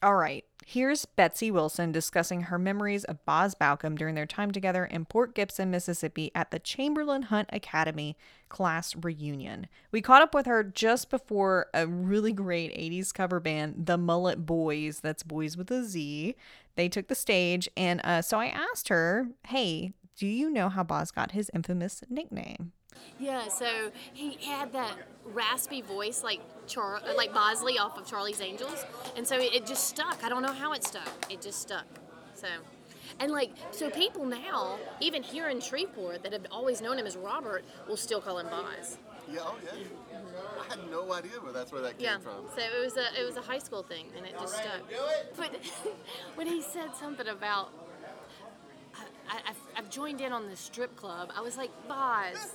All 0.00 0.14
right, 0.14 0.44
here's 0.64 1.06
Betsy 1.06 1.50
Wilson 1.50 1.90
discussing 1.90 2.42
her 2.42 2.58
memories 2.58 3.02
of 3.02 3.24
Boz 3.24 3.56
Baucum 3.56 3.98
during 3.98 4.14
their 4.14 4.26
time 4.26 4.52
together 4.52 4.84
in 4.84 5.04
Port 5.04 5.34
Gibson, 5.34 5.72
Mississippi 5.72 6.30
at 6.36 6.52
the 6.52 6.60
Chamberlain 6.60 7.22
Hunt 7.22 7.48
Academy 7.52 8.16
class 8.48 8.94
reunion. 8.94 9.66
We 9.90 10.00
caught 10.00 10.22
up 10.22 10.36
with 10.36 10.46
her 10.46 10.62
just 10.62 11.10
before 11.10 11.66
a 11.74 11.88
really 11.88 12.32
great 12.32 12.72
80s 12.76 13.12
cover 13.12 13.40
band, 13.40 13.86
the 13.86 13.98
Mullet 13.98 14.46
Boys, 14.46 15.00
that's 15.00 15.24
Boys 15.24 15.56
with 15.56 15.68
a 15.72 15.82
Z. 15.82 16.36
They 16.76 16.88
took 16.88 17.08
the 17.08 17.16
stage, 17.16 17.68
and 17.76 18.00
uh, 18.04 18.22
so 18.22 18.38
I 18.38 18.46
asked 18.46 18.88
her, 18.90 19.26
hey, 19.48 19.94
do 20.16 20.28
you 20.28 20.48
know 20.48 20.68
how 20.68 20.84
Boz 20.84 21.10
got 21.10 21.32
his 21.32 21.50
infamous 21.52 22.04
nickname? 22.08 22.70
Yeah, 23.18 23.48
so 23.48 23.90
he 24.12 24.32
had 24.46 24.72
that 24.72 24.96
raspy 25.24 25.82
voice 25.82 26.22
like 26.22 26.40
Char- 26.66 27.02
like 27.16 27.34
Bosley 27.34 27.78
off 27.78 27.98
of 27.98 28.06
Charlie's 28.06 28.40
Angels, 28.40 28.84
and 29.16 29.26
so 29.26 29.36
it, 29.36 29.54
it 29.54 29.66
just 29.66 29.88
stuck. 29.88 30.22
I 30.22 30.28
don't 30.28 30.42
know 30.42 30.52
how 30.52 30.72
it 30.72 30.84
stuck. 30.84 31.08
It 31.30 31.42
just 31.42 31.60
stuck. 31.60 31.86
So, 32.34 32.46
and 33.18 33.32
like 33.32 33.50
so, 33.72 33.90
people 33.90 34.24
now, 34.24 34.78
even 35.00 35.22
here 35.22 35.48
in 35.48 35.60
Shreveport, 35.60 36.22
that 36.22 36.32
have 36.32 36.46
always 36.52 36.80
known 36.80 36.98
him 36.98 37.06
as 37.06 37.16
Robert, 37.16 37.64
will 37.88 37.96
still 37.96 38.20
call 38.20 38.38
him 38.38 38.46
Boz. 38.48 38.98
Yeah, 39.30 39.40
oh 39.42 39.56
yeah. 39.64 39.72
I 40.60 40.74
had 40.74 40.90
no 40.90 41.12
idea 41.12 41.32
where 41.40 41.52
that's 41.52 41.72
where 41.72 41.82
that 41.82 41.98
came 41.98 42.04
Yeah, 42.04 42.18
from. 42.18 42.46
so 42.54 42.62
it 42.62 42.84
was 42.84 42.96
a 42.96 43.20
it 43.20 43.26
was 43.26 43.36
a 43.36 43.42
high 43.42 43.58
school 43.58 43.82
thing, 43.82 44.06
and 44.16 44.24
it 44.24 44.38
just 44.38 44.54
stuck. 44.54 44.80
It. 44.90 45.34
But 45.36 45.56
when 46.36 46.46
he 46.46 46.62
said 46.62 46.94
something 46.94 47.26
about 47.26 47.70
I, 49.28 49.40
I've, 49.48 49.56
I've 49.76 49.90
joined 49.90 50.20
in 50.20 50.32
on 50.32 50.48
the 50.48 50.56
strip 50.56 50.96
club, 50.96 51.30
I 51.36 51.40
was 51.40 51.56
like, 51.56 51.70
Boz, 51.86 52.54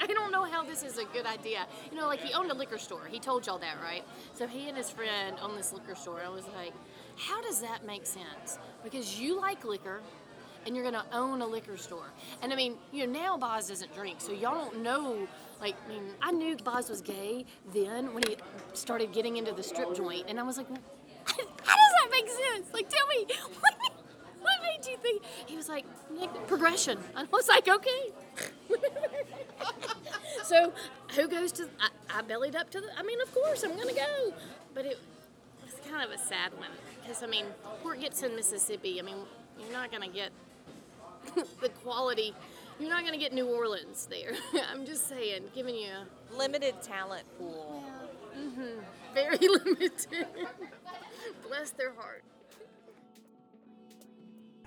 I 0.00 0.06
don't 0.06 0.32
know 0.32 0.44
how 0.44 0.64
this 0.64 0.82
is 0.82 0.98
a 0.98 1.04
good 1.04 1.26
idea. 1.26 1.66
You 1.90 1.98
know, 1.98 2.06
like 2.06 2.20
he 2.20 2.32
owned 2.34 2.50
a 2.50 2.54
liquor 2.54 2.78
store. 2.78 3.06
He 3.10 3.18
told 3.18 3.46
y'all 3.46 3.58
that, 3.58 3.76
right? 3.82 4.04
So 4.34 4.46
he 4.46 4.68
and 4.68 4.76
his 4.76 4.90
friend 4.90 5.36
owned 5.42 5.58
this 5.58 5.72
liquor 5.72 5.94
store. 5.94 6.20
I 6.24 6.28
was 6.28 6.44
like, 6.56 6.72
how 7.16 7.40
does 7.42 7.60
that 7.60 7.86
make 7.86 8.06
sense? 8.06 8.58
Because 8.82 9.20
you 9.20 9.40
like 9.40 9.64
liquor 9.64 10.00
and 10.66 10.74
you're 10.74 10.90
going 10.90 11.02
to 11.02 11.16
own 11.16 11.42
a 11.42 11.46
liquor 11.46 11.76
store. 11.76 12.12
And 12.42 12.52
I 12.52 12.56
mean, 12.56 12.76
you 12.92 13.06
know, 13.06 13.12
now 13.12 13.36
Boz 13.36 13.68
doesn't 13.68 13.94
drink, 13.94 14.20
so 14.20 14.32
y'all 14.32 14.54
don't 14.54 14.82
know. 14.82 15.28
Like, 15.60 15.76
I 15.84 15.88
mean, 15.88 16.04
I 16.20 16.32
knew 16.32 16.56
Boz 16.56 16.88
was 16.88 17.00
gay 17.00 17.44
then 17.72 18.12
when 18.14 18.22
he 18.26 18.36
started 18.72 19.12
getting 19.12 19.36
into 19.36 19.52
the 19.52 19.62
strip 19.62 19.94
joint, 19.94 20.24
and 20.28 20.40
I 20.40 20.42
was 20.42 20.56
like, 20.56 20.68
how 21.24 21.34
does 21.36 21.54
that 21.64 22.08
make 22.10 22.28
sense? 22.28 22.72
Like, 22.72 22.88
tell 22.88 23.06
me, 23.08 23.26
what, 23.60 23.74
what 24.84 25.02
made 25.02 25.08
you 25.08 25.20
think? 25.20 25.22
He 25.46 25.56
was 25.56 25.68
like, 25.68 25.84
like 26.10 26.46
progression. 26.46 26.98
I 27.14 27.24
was 27.30 27.48
like, 27.48 27.68
okay. 27.68 28.12
so, 30.42 30.72
who 31.14 31.28
goes 31.28 31.52
to? 31.52 31.68
I, 31.80 32.18
I 32.18 32.22
bellied 32.22 32.56
up 32.56 32.70
to 32.70 32.80
the. 32.80 32.88
I 32.98 33.02
mean, 33.02 33.20
of 33.20 33.32
course, 33.34 33.62
I'm 33.62 33.76
gonna 33.76 33.92
go, 33.92 34.34
but 34.74 34.84
it 34.84 34.98
was 35.64 35.74
kind 35.90 36.04
of 36.04 36.10
a 36.10 36.18
sad 36.18 36.52
one 36.58 36.70
because 37.02 37.22
I 37.22 37.26
mean, 37.26 37.46
Port 37.82 38.00
Gibson, 38.00 38.34
Mississippi. 38.34 38.98
I 38.98 39.02
mean, 39.02 39.16
you're 39.60 39.72
not 39.72 39.90
gonna 39.90 40.08
get 40.08 40.30
the 41.60 41.68
quality. 41.68 42.34
You're 42.80 42.90
not 42.90 43.04
gonna 43.04 43.18
get 43.18 43.32
New 43.32 43.46
Orleans 43.46 44.06
there. 44.10 44.32
I'm 44.72 44.84
just 44.84 45.08
saying, 45.08 45.44
giving 45.54 45.76
you 45.76 45.90
a 45.90 46.36
Limited 46.36 46.82
talent 46.82 47.24
pool. 47.38 47.84
Yeah. 47.84 48.40
Mm-hmm. 48.40 48.80
very 49.14 49.38
limited. 49.64 50.26
Bless 51.46 51.70
their 51.70 51.92
heart. 51.94 52.24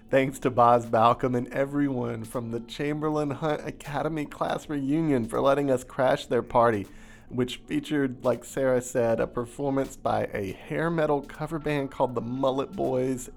Thanks 0.09 0.39
to 0.39 0.49
Boz 0.49 0.85
Baucum 0.85 1.35
and 1.35 1.49
everyone 1.49 2.23
from 2.23 2.51
the 2.51 2.61
Chamberlain 2.61 3.29
Hunt 3.29 3.67
Academy 3.67 4.25
class 4.25 4.69
reunion 4.69 5.25
for 5.25 5.41
letting 5.41 5.69
us 5.69 5.83
crash 5.83 6.27
their 6.27 6.41
party, 6.41 6.87
which 7.27 7.57
featured, 7.67 8.23
like 8.23 8.45
Sarah 8.45 8.81
said, 8.81 9.19
a 9.19 9.27
performance 9.27 9.97
by 9.97 10.29
a 10.33 10.53
hair 10.53 10.89
metal 10.89 11.21
cover 11.23 11.59
band 11.59 11.91
called 11.91 12.15
the 12.15 12.21
Mullet 12.21 12.71
Boys. 12.71 13.29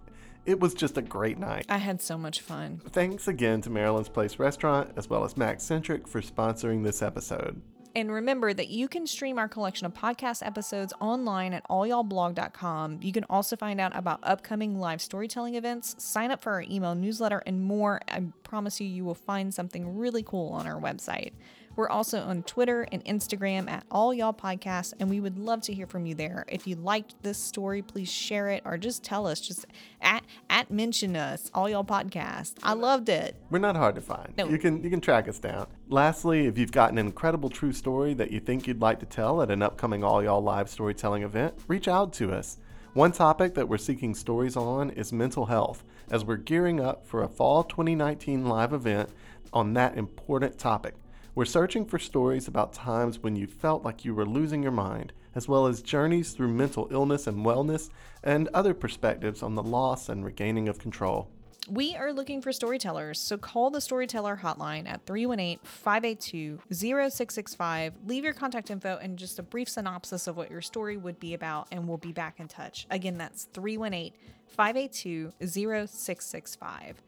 It 0.46 0.60
was 0.60 0.72
just 0.74 0.96
a 0.96 1.02
great 1.02 1.38
night. 1.38 1.66
I 1.68 1.78
had 1.78 2.00
so 2.00 2.16
much 2.16 2.40
fun. 2.40 2.80
Thanks 2.90 3.26
again 3.26 3.60
to 3.62 3.70
Marilynn's 3.70 4.08
Place 4.08 4.38
Restaurant 4.38 4.92
as 4.96 5.10
well 5.10 5.24
as 5.24 5.34
MacCentric 5.34 6.06
for 6.06 6.20
sponsoring 6.20 6.84
this 6.84 7.02
episode. 7.02 7.60
And 7.94 8.12
remember 8.12 8.54
that 8.54 8.68
you 8.68 8.87
can 8.87 9.06
stream 9.06 9.38
our 9.38 9.49
collection 9.49 9.87
of 9.87 9.94
podcast 9.94 10.47
episodes 10.47 10.92
online 11.00 11.52
at 11.52 11.66
allyallblog.com. 11.68 13.00
You 13.02 13.12
can 13.12 13.25
also 13.28 13.56
find 13.56 13.80
out 13.80 13.97
about 13.97 14.20
upcoming 14.23 14.78
live 14.78 15.00
storytelling 15.02 15.56
events, 15.56 15.97
sign 15.99 16.30
up 16.30 16.40
for 16.40 16.52
our 16.52 16.62
email 16.62 16.94
newsletter, 16.94 17.42
and 17.47 17.62
more. 17.62 18.00
I 18.09 18.25
promise 18.44 18.80
you, 18.80 18.87
you 18.87 19.04
will 19.04 19.14
find 19.14 19.52
something 19.52 19.97
really 19.97 20.23
cool 20.23 20.52
on 20.52 20.66
our 20.66 20.80
website. 20.80 21.32
We're 21.76 21.88
also 21.88 22.20
on 22.20 22.42
Twitter 22.42 22.86
and 22.90 23.04
Instagram 23.04 23.70
at 23.70 23.84
All 23.90 24.12
Y'all 24.12 24.32
Podcasts, 24.32 24.92
and 24.98 25.08
we 25.08 25.20
would 25.20 25.38
love 25.38 25.62
to 25.62 25.72
hear 25.72 25.86
from 25.86 26.04
you 26.04 26.14
there. 26.14 26.44
If 26.48 26.66
you 26.66 26.76
liked 26.76 27.14
this 27.22 27.38
story, 27.38 27.80
please 27.80 28.10
share 28.10 28.48
it 28.48 28.62
or 28.64 28.76
just 28.76 29.04
tell 29.04 29.26
us. 29.26 29.40
Just 29.40 29.66
at 30.00 30.24
at 30.48 30.70
mention 30.70 31.16
us, 31.16 31.50
All 31.54 31.68
Y'all 31.68 31.84
Podcast. 31.84 32.54
I 32.62 32.72
loved 32.72 33.08
it. 33.08 33.36
We're 33.50 33.60
not 33.60 33.76
hard 33.76 33.94
to 33.94 34.00
find. 34.00 34.34
No. 34.36 34.48
You 34.48 34.58
can 34.58 34.82
you 34.82 34.90
can 34.90 35.00
track 35.00 35.28
us 35.28 35.38
down. 35.38 35.68
Lastly, 35.88 36.46
if 36.46 36.58
you've 36.58 36.72
got 36.72 36.90
an 36.90 36.98
incredible 36.98 37.48
true 37.48 37.72
story 37.72 38.14
that 38.14 38.30
you 38.30 38.40
think 38.40 38.66
you'd 38.66 38.80
like 38.80 39.00
to 39.00 39.06
tell 39.06 39.40
at 39.40 39.50
an 39.50 39.62
upcoming 39.62 40.02
All 40.02 40.22
Y'all 40.22 40.42
live 40.42 40.68
storytelling 40.68 41.22
event, 41.22 41.54
reach 41.68 41.88
out 41.88 42.12
to 42.14 42.32
us. 42.32 42.58
One 42.92 43.12
topic 43.12 43.54
that 43.54 43.68
we're 43.68 43.78
seeking 43.78 44.16
stories 44.16 44.56
on 44.56 44.90
is 44.90 45.12
mental 45.12 45.46
health, 45.46 45.84
as 46.10 46.24
we're 46.24 46.36
gearing 46.36 46.80
up 46.80 47.06
for 47.06 47.22
a 47.22 47.28
fall 47.28 47.62
2019 47.62 48.46
live 48.46 48.72
event 48.72 49.10
on 49.52 49.74
that 49.74 49.96
important 49.96 50.58
topic. 50.58 50.94
We're 51.37 51.44
searching 51.44 51.84
for 51.84 52.00
stories 52.00 52.49
about 52.49 52.72
times 52.72 53.20
when 53.20 53.37
you 53.37 53.46
felt 53.46 53.84
like 53.84 54.04
you 54.04 54.14
were 54.14 54.26
losing 54.26 54.64
your 54.64 54.72
mind, 54.72 55.12
as 55.37 55.46
well 55.46 55.68
as 55.68 55.80
journeys 55.80 56.32
through 56.32 56.49
mental 56.49 56.88
illness 56.90 57.28
and 57.28 57.46
wellness, 57.46 57.88
and 58.25 58.49
other 58.49 58.75
perspectives 58.75 59.40
on 59.40 59.54
the 59.54 59.62
loss 59.62 60.08
and 60.08 60.25
regaining 60.25 60.68
of 60.68 60.80
control. 60.80 61.30
We 61.68 61.94
are 61.94 62.12
looking 62.12 62.42
for 62.42 62.50
storytellers, 62.52 63.20
so 63.20 63.38
call 63.38 63.70
the 63.70 63.80
Storyteller 63.80 64.40
Hotline 64.42 64.88
at 64.88 65.06
318 65.06 65.60
582 65.62 66.59
0665. 66.72 67.94
Leave 68.07 68.24
your 68.24 68.33
contact 68.33 68.70
info 68.70 68.98
and 69.00 69.16
just 69.16 69.38
a 69.38 69.42
brief 69.44 69.68
synopsis 69.68 70.26
of 70.26 70.37
what 70.37 70.50
your 70.50 70.62
story 70.62 70.96
would 70.96 71.20
be 71.20 71.35
about, 71.35 71.68
and 71.70 71.87
we'll 71.87 71.96
be 71.96 72.12
back 72.12 72.40
in 72.40 72.48
touch. 72.48 72.88
Again, 72.90 73.18
that's 73.18 73.44
318 73.55 74.12
582 74.48 75.33
0665. 75.46 77.00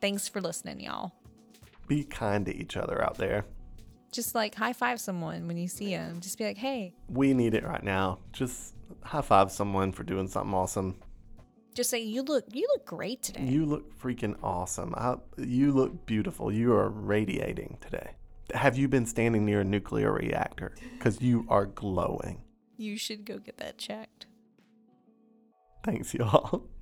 Thanks 0.00 0.26
for 0.26 0.40
listening, 0.40 0.80
y'all. 0.80 1.12
Be 1.86 2.02
kind 2.02 2.44
to 2.46 2.56
each 2.56 2.76
other 2.76 3.04
out 3.04 3.18
there. 3.18 3.44
Just 4.12 4.34
like 4.34 4.54
high 4.54 4.72
five 4.72 5.00
someone 5.00 5.46
when 5.46 5.56
you 5.56 5.68
see 5.68 5.90
them. 5.90 6.20
Just 6.20 6.38
be 6.38 6.44
like, 6.44 6.56
hey, 6.58 6.94
We 7.08 7.34
need 7.34 7.54
it 7.54 7.64
right 7.64 7.82
now. 7.82 8.18
Just 8.32 8.74
high 9.02 9.20
five 9.20 9.52
someone 9.52 9.92
for 9.92 10.02
doing 10.02 10.28
something 10.28 10.54
awesome. 10.54 10.96
just 11.74 11.90
say, 11.90 12.00
you 12.00 12.22
look, 12.22 12.44
you 12.52 12.66
look 12.74 12.86
great 12.86 13.22
today. 13.22 13.44
You 13.44 13.64
look 13.66 13.98
freaking 14.00 14.36
awesome. 14.42 14.94
I, 14.96 15.16
you 15.36 15.72
look 15.72 16.06
beautiful. 16.06 16.50
You 16.52 16.72
are 16.72 16.88
radiating 16.88 17.78
today. 17.80 18.12
Have 18.54 18.76
you 18.78 18.88
been 18.88 19.04
standing 19.06 19.44
near 19.44 19.60
a 19.60 19.64
nuclear 19.64 20.10
reactor? 20.12 20.74
Because 20.96 21.20
you 21.20 21.44
are 21.48 21.66
glowing. 21.66 22.42
you 22.78 22.96
should 22.96 23.24
go 23.26 23.38
get 23.38 23.58
that 23.58 23.76
checked. 23.76 24.26
Thanks, 25.84 26.14
y'all. 26.14 26.66